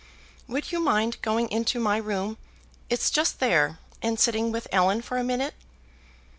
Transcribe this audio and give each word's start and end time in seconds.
"Would 0.47 0.71
you 0.71 0.79
mind 0.79 1.17
going 1.21 1.47
into 1.51 1.79
my 1.79 1.97
room 1.97 2.39
it's 2.89 3.11
just 3.11 3.39
there, 3.39 3.77
and 4.01 4.19
sitting 4.19 4.51
with 4.51 4.65
Ellen 4.71 5.03
for 5.03 5.19
a 5.19 5.23
minute?" 5.23 5.53